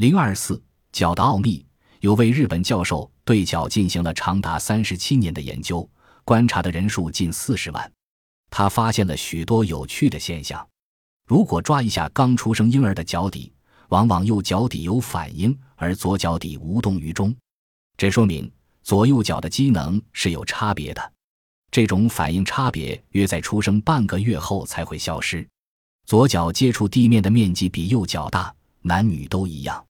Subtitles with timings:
[0.00, 0.58] 零二四
[0.92, 1.62] 脚的奥秘，
[2.00, 5.86] 有位日本教授对脚进行了长达三十七年的研究，
[6.24, 7.92] 观察的人数近四十万。
[8.48, 10.66] 他发现了许多有趣的现象。
[11.26, 13.52] 如果抓一下刚出生婴儿的脚底，
[13.90, 17.36] 往往右脚底有反应，而左脚底无动于衷。
[17.98, 18.50] 这说明
[18.82, 21.12] 左右脚的机能是有差别的。
[21.70, 25.46] 这种反应差别约在出生半个月后才会消失。
[26.06, 29.84] 左脚接触地面的面积比右脚大，男女都一样。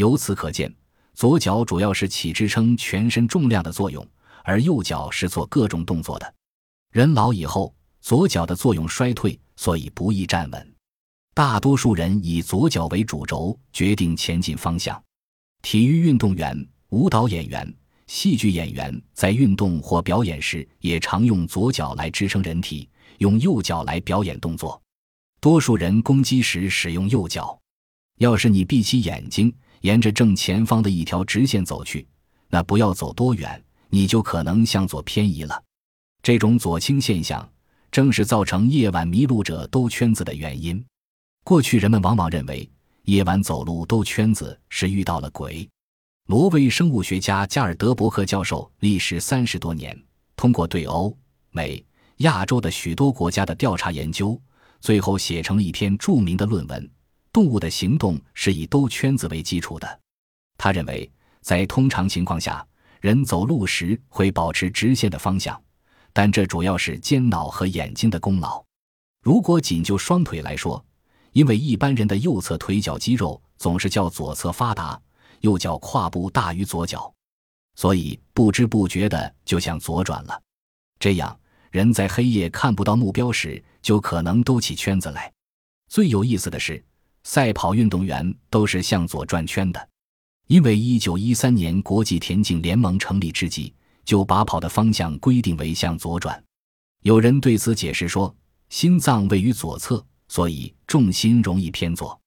[0.00, 0.74] 由此可见，
[1.12, 4.06] 左脚主要是起支撑全身重量的作用，
[4.44, 6.34] 而右脚是做各种动作的。
[6.90, 10.74] 人老以后，左脚的作用衰退，所以不易站稳。
[11.34, 15.00] 大多数人以左脚为主轴决定前进方向。
[15.60, 17.70] 体育运动员、舞蹈演员、
[18.06, 24.80] 戏剧演员在运动或表演时也常用左脚来支撑人体，用右脚来表演动作。
[25.42, 27.54] 多数人攻击时使用右脚。
[28.16, 32.06] 要是你闭起眼睛，沿着正前方的一条直线走去，
[32.48, 35.62] 那不要走多远，你就可能向左偏移了。
[36.22, 37.48] 这种左倾现象。
[37.92, 40.80] 正是造成夜晚迷路者兜圈子的原因。
[41.42, 42.70] 过去人们往往认为
[43.06, 45.68] 夜晚走路兜圈子是遇到了鬼。
[46.28, 50.00] 挪威生物学家加尔德伯克教授历时三十多年，
[50.36, 51.12] 通过对欧、
[51.50, 51.84] 美、
[52.18, 54.40] 亚洲的许多国家的调查研究，
[54.78, 56.88] 最后写成了一篇著名的论文：
[57.32, 60.00] 动物的行动是以兜圈子为基础的。
[60.58, 62.66] 他认为，在通常情况下，
[63.00, 65.60] 人走路时会保持直线的方向。
[66.12, 68.62] 但这主要是肩脑和眼睛的功劳。
[69.22, 70.84] 如果仅就双腿来说，
[71.32, 75.00] 因为一般人的右侧腿脚肌肉总是较左侧发达，
[75.42, 77.14] 右脚跨步大于左脚，
[77.76, 80.42] 所以不知不觉的就向左转了。
[80.98, 81.38] 这样，
[81.70, 85.32] 人在黑夜看不到目标时，就可能兜起圈子来。
[85.86, 86.84] 最有意思的是，
[87.24, 89.88] 赛跑运动员都是向左转圈的，
[90.46, 93.74] 因为一九一三年国际田径联盟成立之际。
[94.02, 96.42] 就把跑的方向规定为向左转。
[97.02, 98.34] 有人对此解释说，
[98.68, 102.18] 心脏位于左侧，所以重心容易偏左。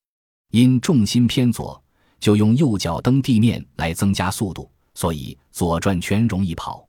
[0.52, 1.84] 因重心偏左，
[2.22, 6.88] 就用右脚蹬地面来增加速度，所以左转圈容易跑。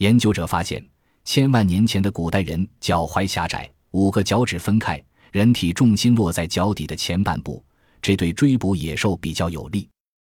[0.00, 0.86] 研究者发现，
[1.24, 7.64] 千万年前的古代人脚踝狭窄，五个脚趾分开，人体重心落在脚底的前半部，
[8.00, 9.88] 这对追捕野兽比较有利。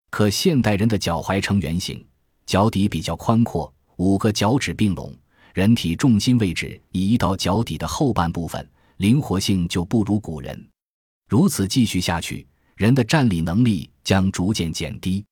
[0.10, 2.04] 可现代人的脚踝呈圆形，
[2.46, 3.72] 脚底比较宽阔。
[3.98, 5.14] 五个脚趾并拢，
[5.54, 8.66] 人体重心位置移到脚底的后半部分，
[8.98, 10.70] 灵活性就不如古人。
[11.28, 15.24] 如此继续下去，人的站立能力将逐渐减低。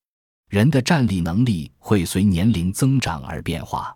[0.50, 3.96] 人的站立能力会随年龄增长而变化。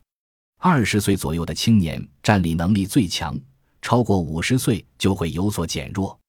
[0.58, 3.38] 二十岁左右的青年站立能力最强，
[3.82, 6.20] 超过五十岁就会有所减弱。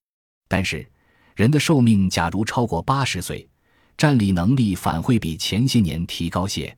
[0.49, 0.89] 但是，
[1.35, 3.49] 人的寿命假如超过八十岁，
[3.97, 6.77] 站立能力反会比前些年提高些。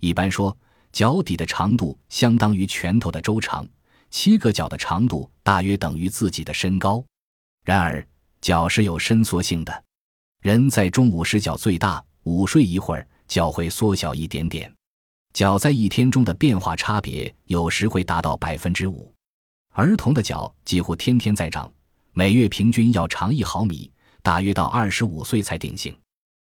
[0.00, 0.56] 一般说。
[0.92, 3.68] 脚底的长度相当于拳头的周长，
[4.08, 7.04] 七个脚的长度大约等于自己的身高。
[7.66, 8.02] 然而，
[8.40, 9.84] 脚是有伸缩性的。
[10.40, 14.72] 人在中午时脚最大，午睡一会儿脚会缩小一点点。
[15.34, 19.12] 脚在一天中的变化差别有时会达到百分之五。
[19.76, 21.70] 儿童的脚几乎天天在长，
[22.14, 23.90] 每月平均要长一毫米，
[24.22, 25.94] 大约到二十五岁才定型。